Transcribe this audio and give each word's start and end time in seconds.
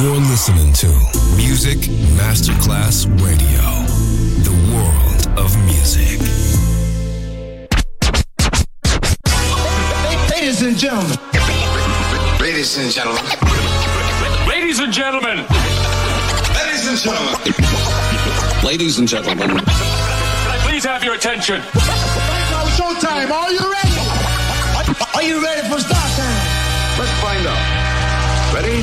You're 0.00 0.16
listening 0.16 0.72
to 0.72 0.86
Music 1.36 1.76
Masterclass 2.16 3.04
Radio, 3.20 3.60
the 4.40 4.56
world 4.72 5.38
of 5.38 5.54
music. 5.66 6.18
Ladies 10.30 10.62
and 10.62 10.78
gentlemen. 10.78 11.18
Ladies 12.40 12.78
and 12.78 12.90
gentlemen. 12.90 13.22
Ladies 14.48 14.78
and 14.80 14.90
gentlemen. 14.90 15.44
Ladies 16.56 16.88
and 16.88 16.98
gentlemen. 16.98 18.64
Ladies 18.64 18.98
and 19.00 19.06
gentlemen. 19.06 19.48
Can 19.50 19.58
I 19.68 20.58
please 20.66 20.84
have 20.86 21.04
your 21.04 21.12
attention? 21.12 21.60
Now 21.60 22.64
showtime. 22.72 23.30
Are 23.30 23.52
you 23.52 23.70
ready? 23.70 23.96
Are 25.14 25.22
you 25.22 25.44
ready 25.44 25.68
for 25.68 25.78
start 25.78 26.10
time? 26.16 26.98
Let's 26.98 27.12
find 27.20 27.46
out. 27.46 28.54
Ready, 28.54 28.82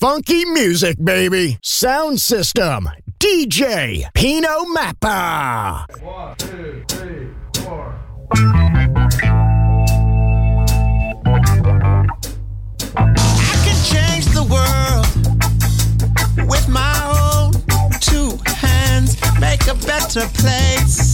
Funky 0.00 0.46
music, 0.46 0.96
baby. 1.04 1.58
Sound 1.62 2.20
system. 2.20 2.88
DJ 3.18 4.06
Pino 4.14 4.64
Mappa. 4.74 5.84
One, 6.00 6.34
two, 6.36 6.82
three, 6.88 7.28
four. 7.54 7.94
I 12.96 13.56
can 13.64 13.78
change 13.84 14.24
the 14.32 14.42
world 14.48 15.06
with 16.48 16.66
my 16.68 16.96
own 17.20 17.52
two 18.00 18.38
hands, 18.46 19.20
make 19.38 19.66
a 19.66 19.74
better 19.86 20.26
place 20.40 21.12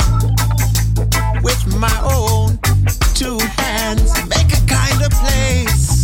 with 1.42 1.66
my 1.76 2.00
own 2.04 2.56
two 3.14 3.38
hands, 3.58 4.12
make 4.28 4.52
a 4.52 4.60
kinder 4.68 5.08
place. 5.10 5.95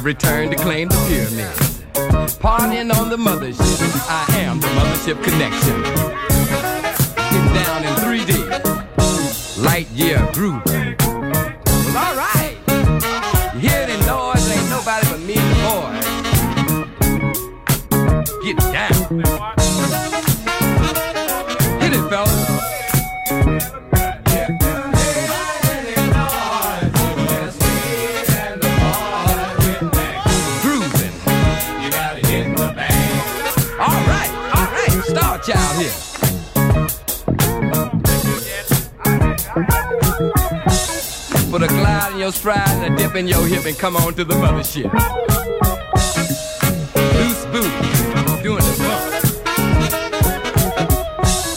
have 0.00 0.06
returned 0.06 0.50
to 0.50 0.56
claim 0.56 0.88
the 0.88 0.94
pyramid. 1.08 1.52
Partying 2.40 2.90
on 2.94 3.10
the 3.10 3.18
mothership, 3.18 3.92
I 4.08 4.24
am 4.38 4.58
the 4.58 4.66
mothership 4.68 5.22
connection. 5.22 5.82
Get 7.30 7.44
down 7.64 7.84
in 7.84 7.94
3D, 8.00 9.62
light 9.62 9.88
year 9.90 10.26
groove. 10.32 10.89
your 42.20 42.32
stride 42.32 42.68
and 42.84 42.94
a 42.94 42.96
dip 42.98 43.14
in 43.14 43.26
your 43.26 43.46
hip 43.46 43.64
and 43.64 43.78
come 43.78 43.96
on 43.96 44.12
to 44.12 44.24
the 44.24 44.34
mothership. 44.34 44.92
Loose 47.14 47.44
boots, 47.46 48.42
doing 48.42 48.62
the 48.62 48.76
bump. 48.78 49.02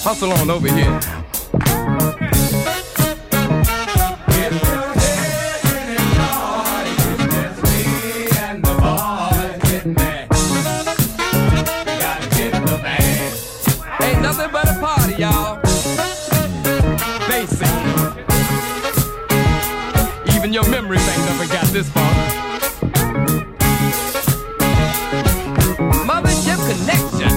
Hustle 0.04 0.32
on 0.32 0.50
over 0.50 0.70
here. 0.70 1.23
this 21.74 21.90
funk. 21.90 22.18
Mothership 26.08 26.60
Connection. 26.70 27.34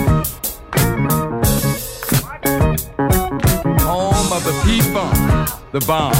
Home 3.81 4.33
of 4.33 4.45
the 4.45 4.55
people, 4.67 5.09
the 5.73 5.81
bomb. 5.87 6.16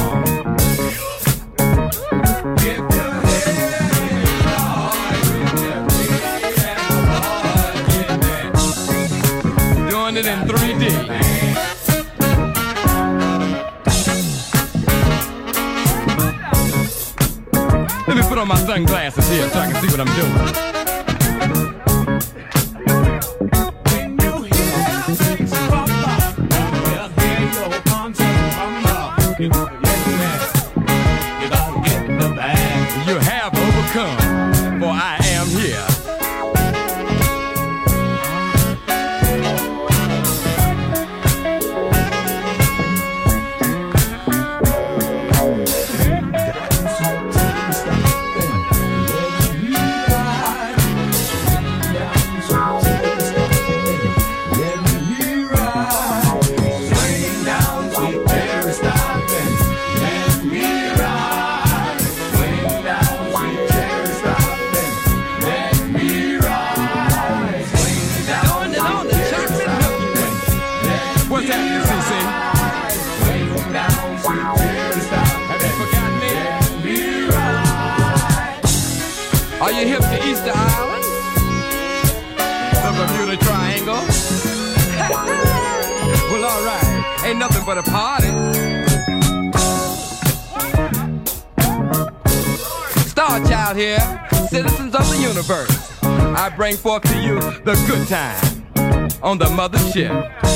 bring 96.77 96.99
forth 96.99 97.03
to 97.03 97.21
you 97.21 97.39
the 97.63 97.75
good 97.87 98.07
time 98.07 99.13
on 99.21 99.37
the 99.37 99.45
mothership. 99.45 100.46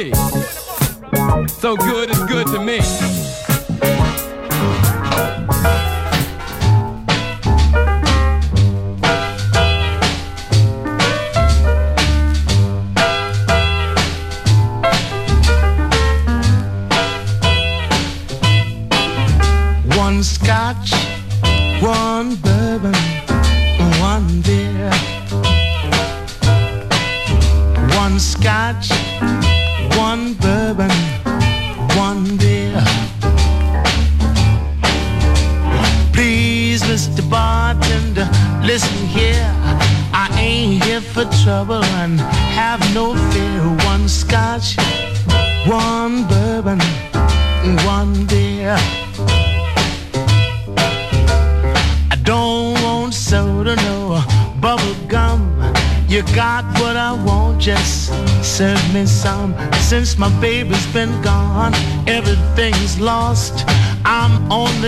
So 0.00 1.76
good 1.76 2.10
is 2.10 2.18
good 2.20 2.46
to 2.46 2.58
me. 2.64 2.80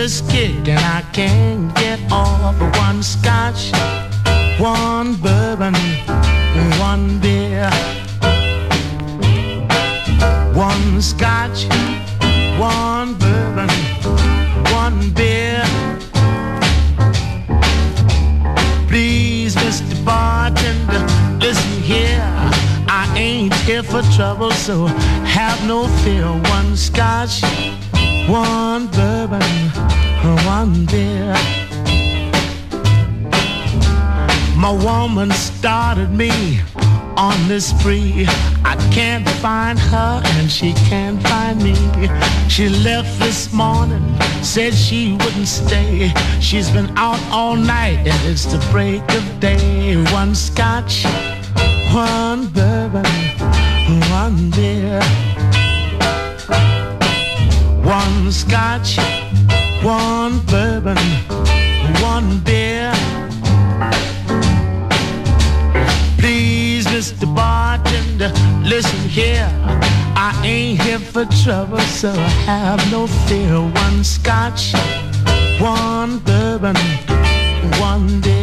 This 0.03 0.19
kick 0.29 0.67
and 0.67 0.79
I 0.79 1.01
can't 1.13 1.73
get 1.75 1.97
off. 2.11 2.59
One 2.77 3.01
scotch, 3.01 3.71
one 4.59 5.15
bourbon, 5.15 5.73
one 6.77 7.21
beer. 7.21 7.69
One 10.53 11.01
scotch, 11.01 11.59
one 12.59 13.13
bourbon, 13.13 13.69
one 14.81 14.99
beer. 15.11 15.63
Please, 18.89 19.55
Mr. 19.55 19.95
Bartender, 20.03 21.03
listen 21.39 21.81
here. 21.81 22.27
I 22.89 23.09
ain't 23.15 23.53
here 23.67 23.83
for 23.83 24.01
trouble, 24.17 24.51
so 24.51 24.87
have 25.37 25.65
no 25.65 25.87
fear. 26.03 26.27
One 26.57 26.75
scotch, 26.75 27.41
one 28.27 28.87
bourbon, 28.87 29.92
one 30.23 30.85
beer. 30.85 31.33
My 34.55 34.71
woman 34.71 35.31
started 35.31 36.11
me 36.11 36.61
on 37.17 37.47
this 37.47 37.69
spree. 37.69 38.25
I 38.63 38.75
can't 38.93 39.27
find 39.41 39.77
her 39.77 40.21
and 40.23 40.49
she 40.49 40.73
can't 40.89 41.21
find 41.23 41.61
me. 41.61 41.75
She 42.47 42.69
left 42.69 43.19
this 43.19 43.51
morning, 43.51 44.03
said 44.41 44.73
she 44.73 45.13
wouldn't 45.13 45.47
stay. 45.47 46.11
She's 46.39 46.69
been 46.69 46.89
out 46.97 47.19
all 47.31 47.55
night 47.55 47.99
and 48.07 48.29
it's 48.29 48.45
the 48.45 48.59
break 48.71 49.03
of 49.11 49.39
day. 49.39 49.95
One 50.13 50.33
scotch, 50.33 51.05
one 51.93 52.47
bourbon, 52.47 53.05
one 54.09 54.49
beer. 54.51 55.01
One 57.83 58.31
scotch, 58.31 58.97
one 59.83 60.39
bourbon, 60.45 60.97
one 62.01 62.39
beer. 62.39 62.93
Please, 66.17 66.85
Mr. 66.87 67.25
Bartender, 67.35 68.31
listen 68.63 69.09
here. 69.09 69.49
I 70.15 70.39
ain't 70.45 70.81
here 70.81 70.99
for 70.99 71.25
trouble, 71.43 71.79
so 71.79 72.11
I 72.11 72.29
have 72.45 72.91
no 72.91 73.07
fear. 73.27 73.59
One 73.59 74.03
scotch, 74.05 74.73
one 75.59 76.19
bourbon, 76.19 76.77
one 77.77 78.21
beer. 78.21 78.42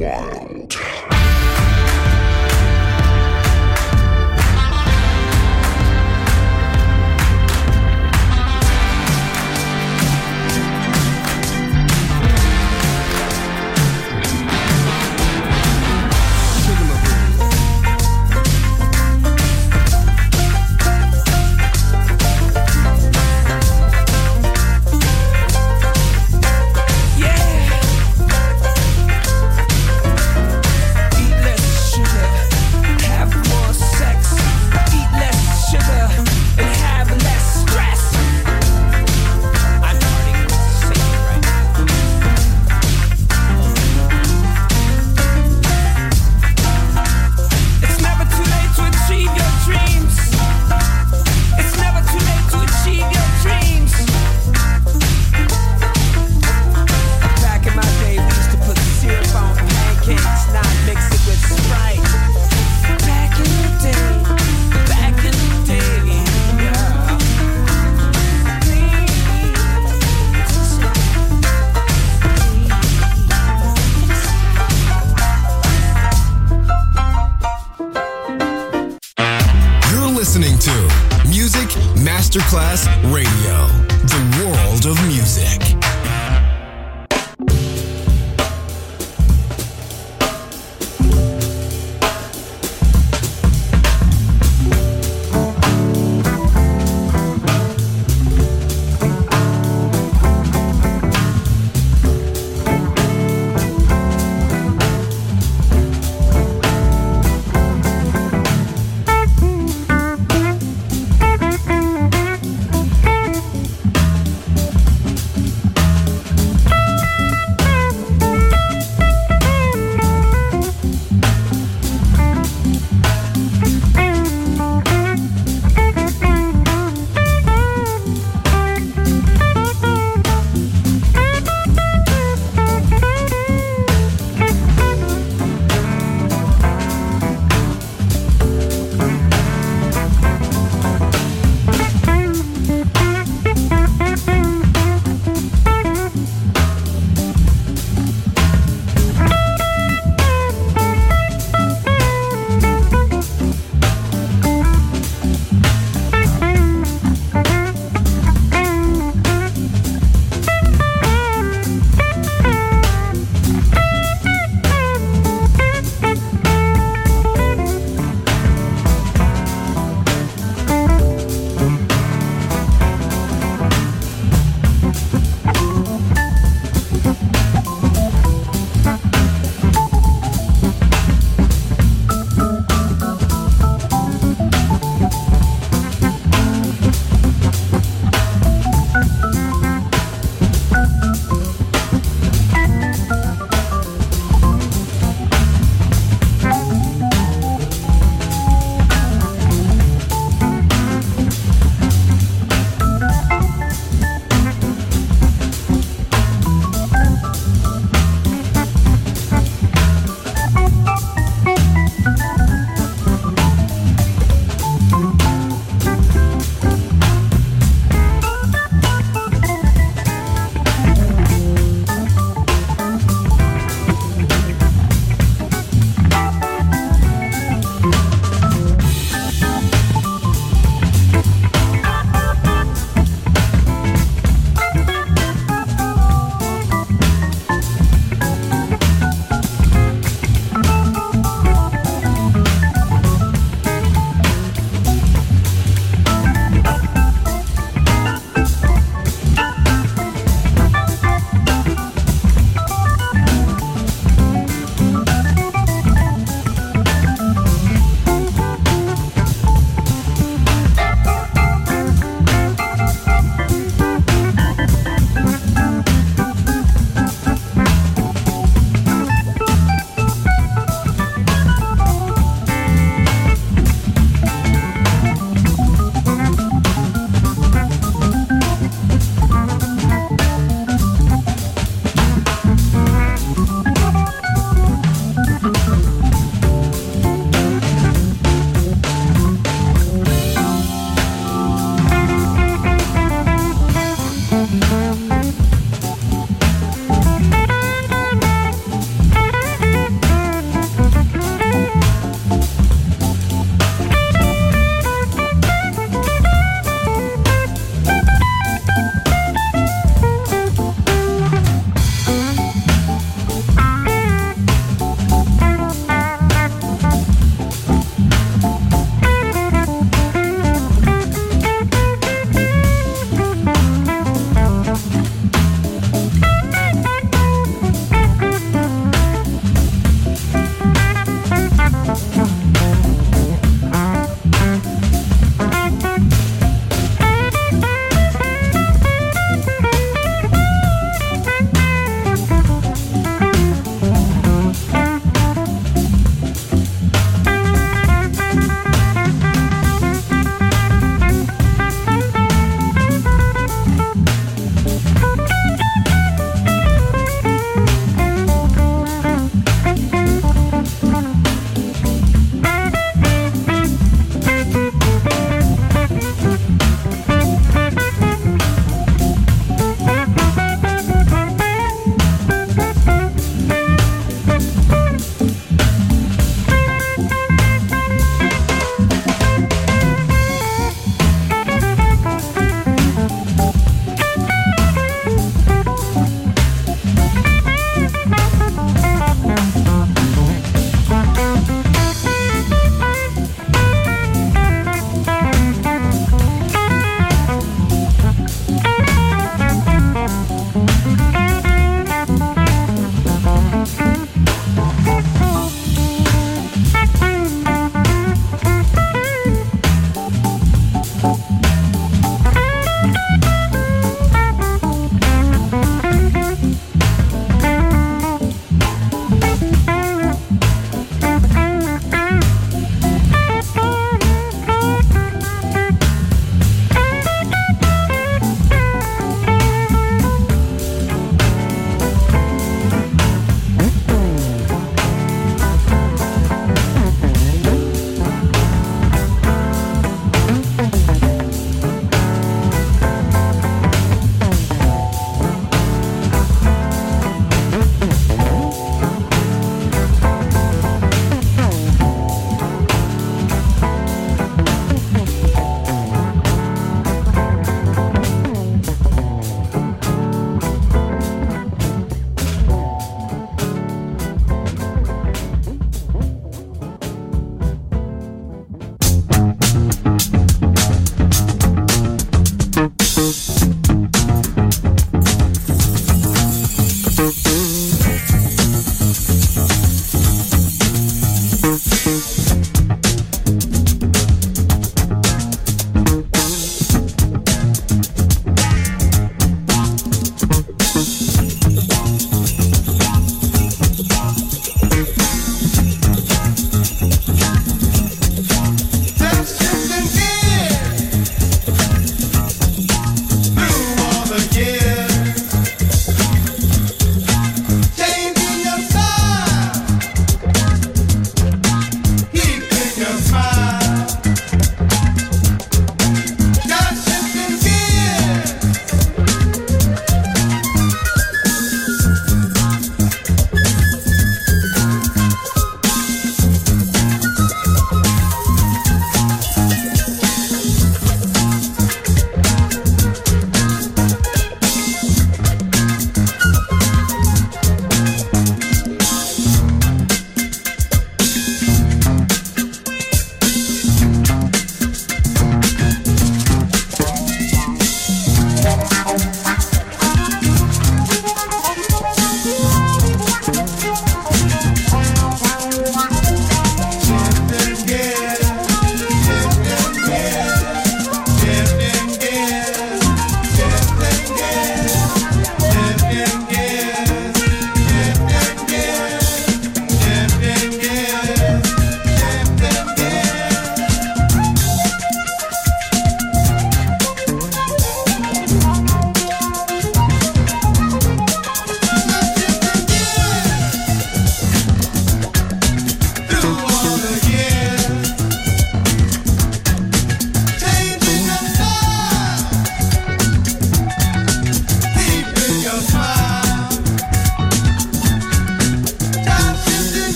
wild. 0.00 0.79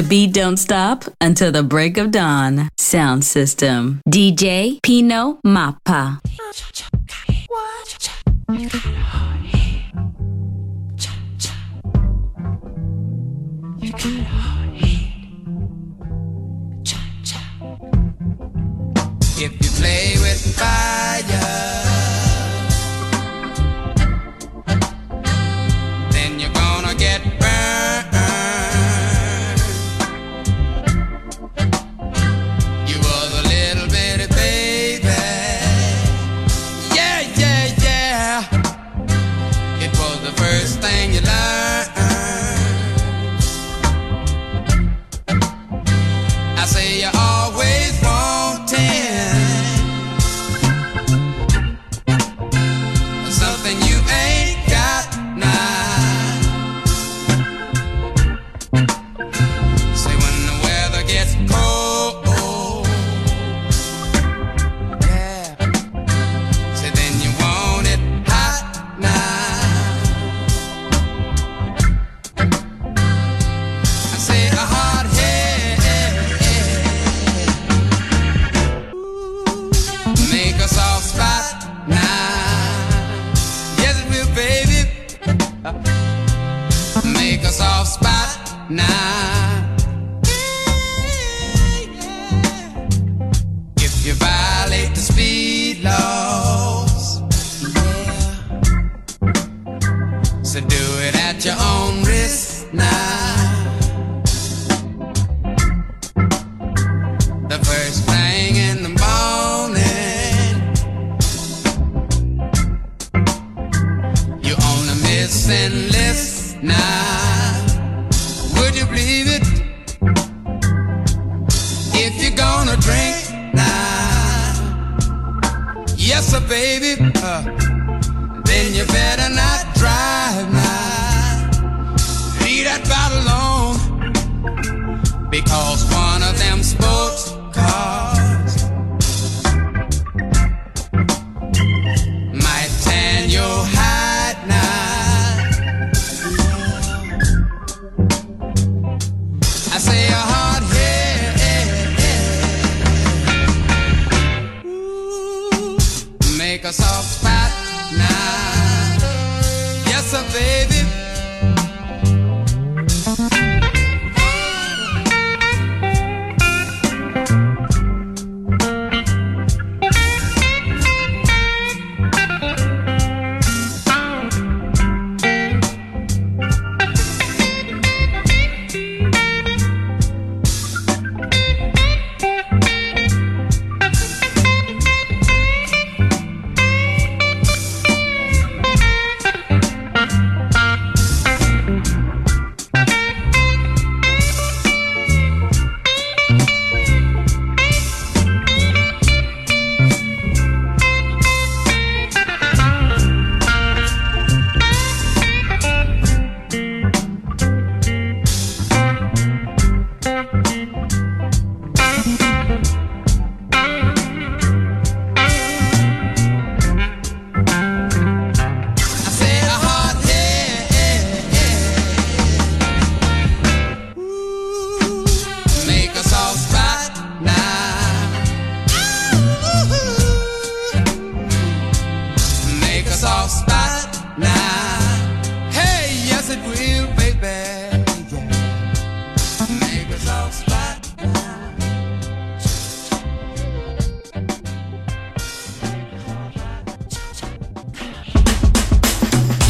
The 0.00 0.08
beat 0.08 0.32
don't 0.32 0.56
stop 0.56 1.04
until 1.20 1.52
the 1.52 1.62
break 1.62 1.98
of 1.98 2.10
dawn. 2.10 2.70
Sound 2.78 3.22
system. 3.22 4.00
DJ 4.08 4.80
Pino 4.82 5.38
Mappa. 5.46 6.20
If 19.36 19.52
you 19.52 19.70
play 19.76 20.16
with 20.18 20.56
fire. 20.56 21.80
get 26.98 27.29